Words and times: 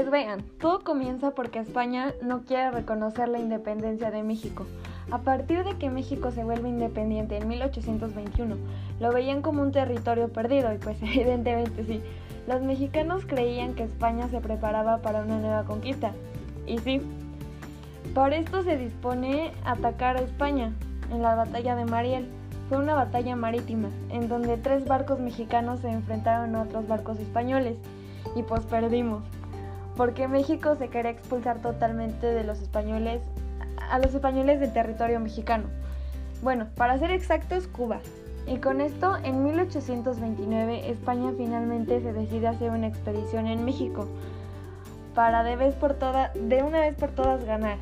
Pues 0.00 0.10
vean, 0.10 0.42
todo 0.58 0.80
comienza 0.80 1.32
porque 1.32 1.58
España 1.58 2.14
no 2.22 2.40
quiere 2.46 2.70
reconocer 2.70 3.28
la 3.28 3.38
independencia 3.38 4.10
de 4.10 4.22
México. 4.22 4.64
A 5.10 5.18
partir 5.18 5.62
de 5.62 5.76
que 5.76 5.90
México 5.90 6.30
se 6.30 6.42
vuelve 6.42 6.70
independiente 6.70 7.36
en 7.36 7.46
1821, 7.46 8.56
lo 8.98 9.12
veían 9.12 9.42
como 9.42 9.60
un 9.60 9.72
territorio 9.72 10.28
perdido 10.28 10.72
y 10.72 10.78
pues 10.78 10.96
evidentemente 11.02 11.84
sí. 11.84 12.00
Los 12.48 12.62
mexicanos 12.62 13.26
creían 13.26 13.74
que 13.74 13.82
España 13.82 14.26
se 14.30 14.40
preparaba 14.40 15.02
para 15.02 15.20
una 15.22 15.38
nueva 15.38 15.64
conquista. 15.64 16.12
Y 16.66 16.78
sí, 16.78 17.02
por 18.14 18.32
esto 18.32 18.62
se 18.62 18.78
dispone 18.78 19.52
a 19.66 19.72
atacar 19.72 20.16
a 20.16 20.22
España 20.22 20.72
en 21.12 21.20
la 21.20 21.34
batalla 21.34 21.76
de 21.76 21.84
Mariel. 21.84 22.26
Fue 22.70 22.78
una 22.78 22.94
batalla 22.94 23.36
marítima 23.36 23.90
en 24.08 24.30
donde 24.30 24.56
tres 24.56 24.86
barcos 24.86 25.20
mexicanos 25.20 25.80
se 25.80 25.90
enfrentaron 25.90 26.56
a 26.56 26.62
otros 26.62 26.88
barcos 26.88 27.18
españoles 27.18 27.76
y 28.34 28.42
pues 28.44 28.64
perdimos 28.64 29.24
porque 29.96 30.28
México 30.28 30.76
se 30.76 30.88
quería 30.88 31.10
expulsar 31.10 31.60
totalmente 31.60 32.26
de 32.26 32.44
los 32.44 32.60
españoles 32.60 33.20
a 33.90 33.98
los 33.98 34.14
españoles 34.14 34.60
del 34.60 34.72
territorio 34.72 35.20
mexicano. 35.20 35.64
Bueno, 36.42 36.68
para 36.76 36.98
ser 36.98 37.10
exactos, 37.10 37.66
Cuba. 37.66 38.00
Y 38.46 38.58
con 38.58 38.80
esto, 38.80 39.16
en 39.22 39.44
1829, 39.44 40.90
España 40.90 41.32
finalmente 41.36 42.00
se 42.00 42.12
decide 42.12 42.48
hacer 42.48 42.70
una 42.70 42.86
expedición 42.86 43.46
en 43.46 43.64
México 43.64 44.06
para 45.14 45.42
de, 45.42 45.56
vez 45.56 45.74
por 45.74 45.94
toda, 45.94 46.32
de 46.34 46.62
una 46.62 46.80
vez 46.80 46.94
por 46.94 47.10
todas 47.10 47.44
ganar. 47.44 47.76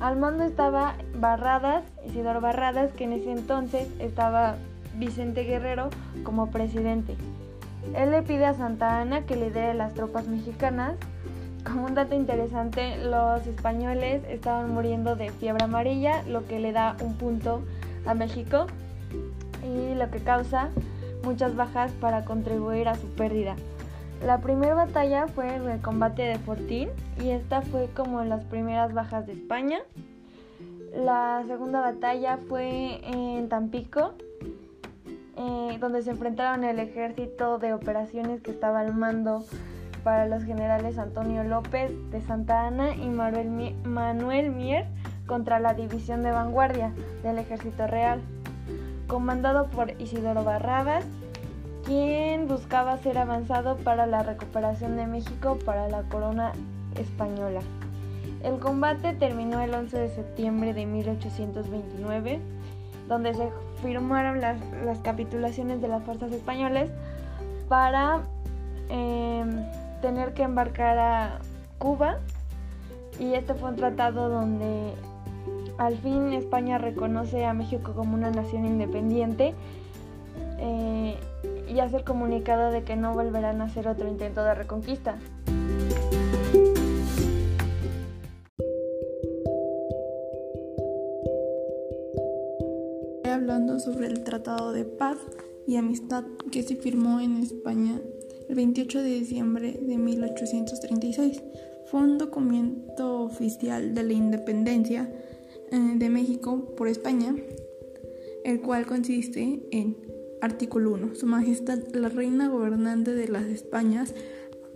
Al 0.00 0.16
mando 0.16 0.44
estaba 0.44 0.94
Barradas, 1.14 1.84
Isidoro 2.06 2.40
Barradas, 2.40 2.92
que 2.92 3.04
en 3.04 3.12
ese 3.12 3.30
entonces 3.30 3.88
estaba 4.00 4.56
Vicente 4.96 5.44
Guerrero 5.44 5.90
como 6.24 6.50
presidente. 6.50 7.16
Él 7.94 8.10
le 8.10 8.22
pide 8.22 8.46
a 8.46 8.54
Santa 8.54 9.00
Ana 9.00 9.22
que 9.22 9.36
lidere 9.36 9.74
las 9.74 9.94
tropas 9.94 10.26
mexicanas 10.26 10.94
como 11.64 11.86
un 11.86 11.94
dato 11.94 12.14
interesante, 12.14 12.96
los 13.04 13.46
españoles 13.46 14.22
estaban 14.28 14.72
muriendo 14.72 15.16
de 15.16 15.30
fiebre 15.30 15.64
amarilla, 15.64 16.22
lo 16.22 16.46
que 16.46 16.58
le 16.58 16.72
da 16.72 16.96
un 17.00 17.14
punto 17.16 17.62
a 18.06 18.14
México 18.14 18.66
y 19.62 19.94
lo 19.94 20.10
que 20.10 20.20
causa 20.20 20.70
muchas 21.22 21.54
bajas 21.56 21.92
para 21.92 22.24
contribuir 22.24 22.88
a 22.88 22.94
su 22.94 23.08
pérdida. 23.08 23.56
La 24.24 24.38
primera 24.38 24.74
batalla 24.74 25.28
fue 25.28 25.56
el 25.56 25.80
combate 25.80 26.22
de 26.22 26.38
Fortín 26.38 26.90
y 27.22 27.30
esta 27.30 27.62
fue 27.62 27.88
como 27.94 28.22
las 28.24 28.44
primeras 28.44 28.92
bajas 28.92 29.26
de 29.26 29.32
España. 29.32 29.78
La 30.94 31.42
segunda 31.46 31.80
batalla 31.80 32.38
fue 32.48 33.00
en 33.06 33.48
Tampico, 33.48 34.12
eh, 35.36 35.78
donde 35.80 36.02
se 36.02 36.10
enfrentaron 36.10 36.64
el 36.64 36.78
ejército 36.78 37.58
de 37.58 37.72
operaciones 37.72 38.42
que 38.42 38.50
estaba 38.50 38.80
al 38.80 38.94
mando 38.94 39.44
para 40.02 40.26
los 40.26 40.44
generales 40.44 40.98
Antonio 40.98 41.44
López 41.44 41.92
de 42.10 42.20
Santa 42.20 42.66
Ana 42.66 42.94
y 42.94 43.08
Manuel 43.08 44.50
Mier 44.50 44.86
contra 45.26 45.60
la 45.60 45.74
División 45.74 46.22
de 46.22 46.32
Vanguardia 46.32 46.92
del 47.22 47.38
Ejército 47.38 47.86
Real, 47.86 48.20
comandado 49.06 49.68
por 49.68 49.90
Isidoro 50.00 50.42
Barrabas, 50.42 51.04
quien 51.84 52.48
buscaba 52.48 52.98
ser 52.98 53.18
avanzado 53.18 53.76
para 53.78 54.06
la 54.06 54.22
recuperación 54.22 54.96
de 54.96 55.06
México 55.06 55.58
para 55.64 55.88
la 55.88 56.02
corona 56.02 56.52
española. 56.96 57.60
El 58.42 58.58
combate 58.58 59.12
terminó 59.12 59.60
el 59.60 59.74
11 59.74 59.98
de 59.98 60.08
septiembre 60.08 60.72
de 60.72 60.86
1829, 60.86 62.40
donde 63.06 63.34
se 63.34 63.50
firmaron 63.82 64.40
las, 64.40 64.58
capitulaciones 65.02 65.80
de 65.80 65.88
las 65.88 66.02
fuerzas 66.02 66.32
españolas 66.32 66.88
para 67.68 68.22
em, 68.88 69.64
tener 70.00 70.34
que 70.34 70.42
embarcar 70.42 70.98
a 70.98 71.38
Cuba 71.78 72.18
y 73.18 73.34
este 73.34 73.54
fue 73.54 73.70
un 73.70 73.76
tratado 73.76 74.28
donde 74.28 74.94
al 75.78 75.96
fin 75.96 76.32
España 76.32 76.78
reconoce 76.78 77.44
a 77.44 77.54
México 77.54 77.92
como 77.94 78.14
una 78.14 78.30
nación 78.30 78.66
independiente 78.66 79.54
eh, 80.58 81.16
y 81.68 81.80
hace 81.80 81.96
el 81.96 82.04
comunicado 82.04 82.70
de 82.70 82.82
que 82.82 82.96
no 82.96 83.14
volverán 83.14 83.60
a 83.60 83.64
hacer 83.64 83.88
otro 83.88 84.08
intento 84.08 84.44
de 84.44 84.54
reconquista. 84.54 85.16
Hablando 93.24 93.78
sobre 93.78 94.08
el 94.08 94.22
Tratado 94.22 94.72
de 94.72 94.84
Paz 94.84 95.16
y 95.66 95.76
Amistad 95.76 96.24
que 96.52 96.62
se 96.62 96.76
firmó 96.76 97.20
en 97.20 97.38
España 97.38 98.00
el 98.50 98.56
28 98.56 99.02
de 99.04 99.10
diciembre 99.10 99.80
de 99.80 99.96
1836. 99.96 101.40
Fue 101.86 102.00
un 102.00 102.18
documento 102.18 103.22
oficial 103.22 103.94
de 103.94 104.02
la 104.02 104.12
independencia 104.12 105.08
eh, 105.70 105.78
de 105.94 106.08
México 106.08 106.74
por 106.76 106.88
España, 106.88 107.32
el 108.44 108.60
cual 108.60 108.86
consiste 108.86 109.62
en 109.70 109.96
artículo 110.40 110.94
1. 110.94 111.14
Su 111.14 111.26
Majestad 111.26 111.78
la 111.92 112.08
Reina 112.08 112.48
Gobernante 112.48 113.14
de 113.14 113.28
las 113.28 113.44
Españas, 113.44 114.16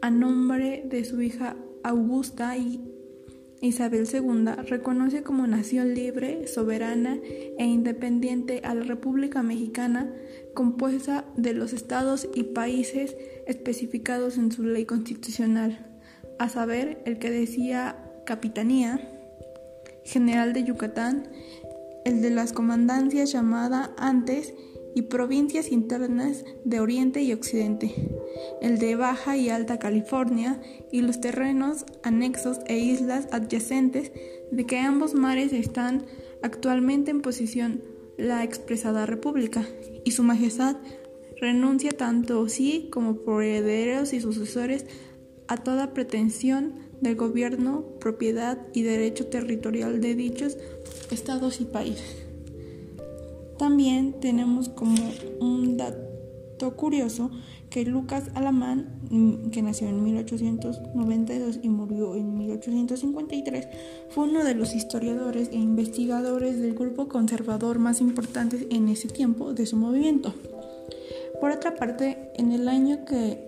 a 0.00 0.10
nombre 0.10 0.84
de 0.88 1.04
su 1.04 1.20
hija 1.20 1.56
Augusta 1.82 2.56
y 2.56 2.95
Isabel 3.60 4.06
II 4.12 4.64
reconoce 4.68 5.22
como 5.22 5.46
nación 5.46 5.94
libre, 5.94 6.46
soberana 6.46 7.18
e 7.58 7.64
independiente 7.64 8.60
a 8.64 8.74
la 8.74 8.84
República 8.84 9.42
Mexicana, 9.42 10.12
compuesta 10.54 11.24
de 11.36 11.54
los 11.54 11.72
estados 11.72 12.28
y 12.34 12.44
países 12.44 13.16
especificados 13.46 14.36
en 14.36 14.52
su 14.52 14.62
ley 14.62 14.84
constitucional, 14.84 15.86
a 16.38 16.48
saber, 16.48 17.02
el 17.06 17.18
que 17.18 17.30
decía 17.30 17.96
Capitanía 18.26 19.12
General 20.04 20.52
de 20.52 20.64
Yucatán, 20.64 21.28
el 22.04 22.22
de 22.22 22.30
las 22.30 22.52
comandancias 22.52 23.32
llamada 23.32 23.92
antes 23.98 24.54
y 24.96 25.02
provincias 25.02 25.70
internas 25.70 26.42
de 26.64 26.80
Oriente 26.80 27.20
y 27.20 27.34
Occidente, 27.34 27.94
el 28.62 28.78
de 28.78 28.96
Baja 28.96 29.36
y 29.36 29.50
Alta 29.50 29.78
California 29.78 30.58
y 30.90 31.02
los 31.02 31.20
terrenos 31.20 31.84
anexos 32.02 32.60
e 32.64 32.78
islas 32.78 33.28
adyacentes 33.30 34.10
de 34.50 34.64
que 34.64 34.78
ambos 34.78 35.12
mares 35.12 35.52
están 35.52 36.06
actualmente 36.42 37.10
en 37.10 37.20
posición 37.20 37.82
la 38.16 38.42
expresada 38.42 39.04
República, 39.04 39.68
y 40.06 40.12
Su 40.12 40.22
Majestad 40.22 40.76
renuncia 41.38 41.90
tanto 41.90 42.48
sí 42.48 42.88
como 42.90 43.16
por 43.16 43.44
herederos 43.44 44.14
y 44.14 44.20
sucesores 44.20 44.86
a 45.46 45.58
toda 45.58 45.92
pretensión 45.92 46.72
del 47.02 47.16
gobierno, 47.16 47.84
propiedad 48.00 48.66
y 48.72 48.80
derecho 48.80 49.26
territorial 49.26 50.00
de 50.00 50.14
dichos 50.14 50.56
estados 51.10 51.60
y 51.60 51.66
países. 51.66 52.25
También 53.58 54.20
tenemos 54.20 54.68
como 54.68 54.96
un 55.40 55.76
dato 55.76 56.76
curioso 56.76 57.30
que 57.70 57.84
Lucas 57.84 58.24
Alamán, 58.34 59.00
mm, 59.10 59.50
que 59.50 59.62
nació 59.62 59.88
en 59.88 60.02
1892 60.02 61.60
y 61.62 61.68
murió 61.68 62.14
en 62.14 62.36
1853, 62.36 63.68
fue 64.10 64.24
uno 64.24 64.44
de 64.44 64.54
los 64.54 64.74
historiadores 64.74 65.48
e 65.50 65.56
investigadores 65.56 66.60
del 66.60 66.74
grupo 66.74 67.08
conservador 67.08 67.78
más 67.78 68.00
importantes 68.00 68.66
en 68.70 68.88
ese 68.88 69.08
tiempo 69.08 69.52
de 69.52 69.66
su 69.66 69.76
movimiento. 69.76 70.32
Por 71.40 71.50
otra 71.50 71.74
parte, 71.74 72.30
en 72.36 72.52
el 72.52 72.68
año 72.68 73.04
que 73.04 73.46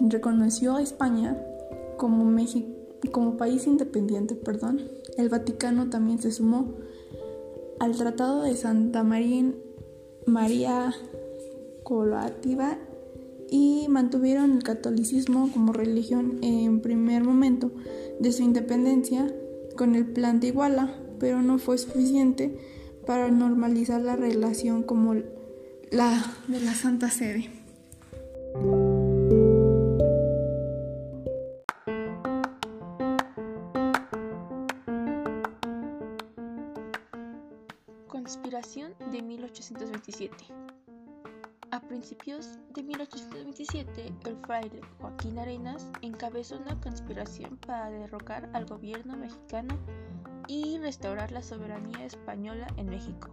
reconoció 0.00 0.76
a 0.76 0.82
España 0.82 1.36
como, 1.96 2.34
como 3.12 3.36
país 3.36 3.66
independiente, 3.66 4.34
perdón, 4.34 4.82
el 5.16 5.28
Vaticano 5.28 5.90
también 5.90 6.20
se 6.20 6.30
sumó 6.30 6.74
al 7.80 7.96
Tratado 7.96 8.42
de 8.42 8.56
Santa 8.56 9.02
María, 9.04 10.94
Colativa 11.82 12.78
y 13.50 13.86
mantuvieron 13.88 14.52
el 14.52 14.62
catolicismo 14.62 15.50
como 15.52 15.72
religión 15.72 16.38
en 16.42 16.80
primer 16.80 17.24
momento 17.24 17.70
de 18.20 18.32
su 18.32 18.42
independencia 18.42 19.32
con 19.76 19.94
el 19.94 20.04
plan 20.06 20.40
de 20.40 20.48
Iguala, 20.48 20.94
pero 21.18 21.40
no 21.40 21.58
fue 21.58 21.78
suficiente 21.78 22.58
para 23.06 23.30
normalizar 23.30 24.02
la 24.02 24.16
relación 24.16 24.82
como 24.82 25.14
la 25.90 26.34
de 26.48 26.60
la 26.60 26.74
Santa 26.74 27.10
Sede. 27.10 27.48
1827. 39.70 40.46
A 41.70 41.80
principios 41.80 42.58
de 42.74 42.82
1827, 42.82 44.12
el 44.24 44.36
fraile 44.38 44.80
Joaquín 44.98 45.38
Arenas 45.38 45.90
encabezó 46.00 46.56
una 46.56 46.80
conspiración 46.80 47.58
para 47.58 47.90
derrocar 47.90 48.48
al 48.54 48.64
gobierno 48.64 49.16
mexicano 49.16 49.76
y 50.46 50.78
restaurar 50.78 51.32
la 51.32 51.42
soberanía 51.42 52.06
española 52.06 52.66
en 52.78 52.88
México. 52.88 53.28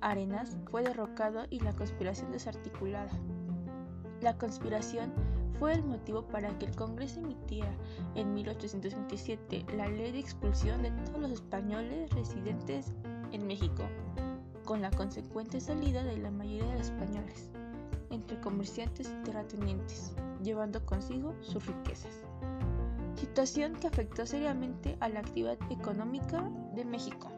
Arenas 0.00 0.56
fue 0.70 0.82
derrocado 0.82 1.44
y 1.50 1.60
la 1.60 1.74
conspiración 1.74 2.32
desarticulada. 2.32 3.12
La 4.22 4.38
conspiración 4.38 5.12
fue 5.58 5.74
el 5.74 5.84
motivo 5.84 6.26
para 6.26 6.58
que 6.58 6.64
el 6.66 6.74
Congreso 6.74 7.20
emitiera 7.20 7.74
en 8.14 8.32
1827 8.32 9.66
la 9.76 9.86
ley 9.88 10.12
de 10.12 10.20
expulsión 10.20 10.82
de 10.82 10.90
todos 11.04 11.20
los 11.20 11.32
españoles 11.32 12.08
residentes 12.10 12.94
en 13.32 13.46
México, 13.46 13.84
con 14.64 14.82
la 14.82 14.90
consecuente 14.90 15.60
salida 15.60 16.02
de 16.04 16.18
la 16.18 16.30
mayoría 16.30 16.66
de 16.66 16.78
los 16.78 16.88
españoles, 16.88 17.50
entre 18.10 18.40
comerciantes 18.40 19.08
y 19.08 19.24
terratenientes, 19.24 20.14
llevando 20.42 20.84
consigo 20.84 21.34
sus 21.40 21.66
riquezas. 21.66 22.22
Situación 23.14 23.74
que 23.74 23.86
afectó 23.86 24.26
seriamente 24.26 24.96
a 25.00 25.08
la 25.08 25.20
actividad 25.20 25.58
económica 25.70 26.42
de 26.74 26.84
México. 26.84 27.30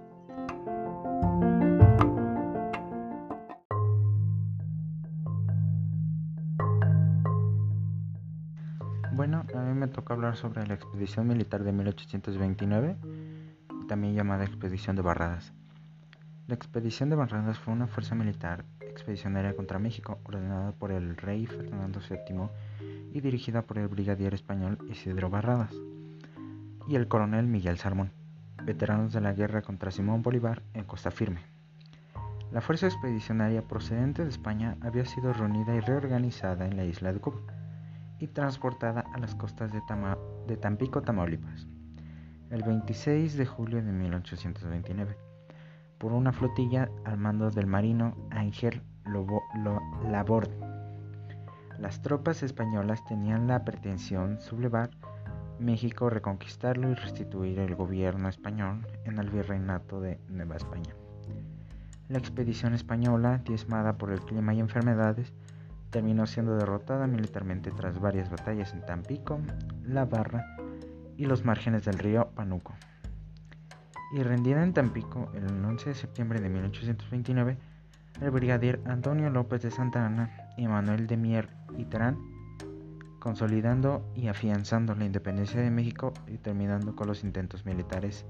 Bueno, 9.14 9.44
a 9.54 9.58
mí 9.58 9.74
me 9.74 9.88
toca 9.88 10.14
hablar 10.14 10.36
sobre 10.36 10.66
la 10.66 10.74
expedición 10.74 11.26
militar 11.28 11.62
de 11.64 11.72
1829, 11.72 12.96
también 13.86 14.14
llamada 14.14 14.44
Expedición 14.44 14.96
de 14.96 15.02
Barradas. 15.02 15.52
La 16.48 16.56
expedición 16.56 17.08
de 17.08 17.16
Barradas 17.16 17.58
fue 17.58 17.72
una 17.72 17.86
fuerza 17.86 18.16
militar 18.16 18.64
expedicionaria 18.80 19.54
contra 19.54 19.78
México 19.78 20.18
ordenada 20.24 20.72
por 20.72 20.90
el 20.90 21.16
rey 21.16 21.46
Fernando 21.46 22.00
VII 22.00 22.48
y 23.12 23.20
dirigida 23.20 23.62
por 23.62 23.78
el 23.78 23.86
brigadier 23.86 24.34
español 24.34 24.76
Isidro 24.90 25.30
Barradas 25.30 25.72
y 26.88 26.96
el 26.96 27.06
coronel 27.06 27.46
Miguel 27.46 27.78
Sarmón, 27.78 28.10
veteranos 28.64 29.12
de 29.12 29.20
la 29.20 29.32
guerra 29.32 29.62
contra 29.62 29.92
Simón 29.92 30.22
Bolívar 30.22 30.62
en 30.74 30.84
Costa 30.84 31.12
Firme. 31.12 31.42
La 32.50 32.60
fuerza 32.60 32.86
expedicionaria 32.86 33.62
procedente 33.62 34.24
de 34.24 34.28
España 34.28 34.76
había 34.80 35.06
sido 35.06 35.32
reunida 35.32 35.74
y 35.76 35.80
reorganizada 35.80 36.66
en 36.66 36.76
la 36.76 36.84
isla 36.84 37.12
de 37.12 37.20
Cuba 37.20 37.40
y 38.18 38.26
transportada 38.26 39.04
a 39.14 39.18
las 39.18 39.36
costas 39.36 39.72
de, 39.72 39.80
de 40.48 40.56
Tampico, 40.56 41.02
Tamaulipas, 41.02 41.68
el 42.50 42.62
26 42.64 43.36
de 43.36 43.46
julio 43.46 43.82
de 43.82 43.92
1829, 43.92 45.16
por 46.02 46.12
una 46.12 46.32
flotilla 46.32 46.90
al 47.04 47.16
mando 47.16 47.52
del 47.52 47.68
marino 47.68 48.16
Ángel 48.32 48.82
Laborde. 50.10 50.58
Las 51.78 52.02
tropas 52.02 52.42
españolas 52.42 53.04
tenían 53.04 53.46
la 53.46 53.64
pretensión 53.64 54.40
sublevar 54.40 54.90
México, 55.60 56.10
reconquistarlo 56.10 56.90
y 56.90 56.94
restituir 56.94 57.60
el 57.60 57.76
gobierno 57.76 58.28
español 58.28 58.84
en 59.04 59.16
el 59.16 59.30
virreinato 59.30 60.00
de 60.00 60.18
Nueva 60.28 60.56
España. 60.56 60.92
La 62.08 62.18
expedición 62.18 62.74
española, 62.74 63.40
diezmada 63.44 63.96
por 63.96 64.10
el 64.10 64.22
clima 64.22 64.54
y 64.54 64.58
enfermedades, 64.58 65.32
terminó 65.90 66.26
siendo 66.26 66.56
derrotada 66.56 67.06
militarmente 67.06 67.70
tras 67.70 68.00
varias 68.00 68.28
batallas 68.28 68.72
en 68.72 68.84
Tampico, 68.84 69.38
La 69.84 70.04
Barra 70.04 70.56
y 71.16 71.26
los 71.26 71.44
márgenes 71.44 71.84
del 71.84 72.00
río 72.00 72.30
Panuco 72.34 72.74
y 74.12 74.22
rendida 74.22 74.62
en 74.62 74.72
Tampico 74.72 75.30
el 75.34 75.44
11 75.64 75.90
de 75.90 75.94
septiembre 75.94 76.40
de 76.40 76.48
1829 76.48 77.56
el 78.20 78.30
brigadier 78.30 78.80
Antonio 78.84 79.30
López 79.30 79.62
de 79.62 79.70
Santa 79.70 80.06
Ana 80.06 80.30
y 80.56 80.66
Manuel 80.68 81.06
de 81.06 81.16
Mier 81.16 81.48
y 81.76 81.84
Terán, 81.86 82.18
consolidando 83.18 84.04
y 84.14 84.28
afianzando 84.28 84.94
la 84.94 85.04
independencia 85.04 85.60
de 85.60 85.70
México 85.70 86.12
y 86.28 86.38
terminando 86.38 86.94
con 86.94 87.08
los 87.08 87.24
intentos 87.24 87.64
militares 87.64 88.26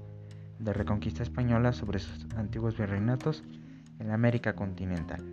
de 0.59 0.73
reconquista 0.73 1.23
española 1.23 1.73
sobre 1.73 1.99
sus 1.99 2.25
antiguos 2.35 2.77
virreinatos 2.77 3.43
en 3.99 4.07
la 4.07 4.13
América 4.13 4.55
continental. 4.55 5.23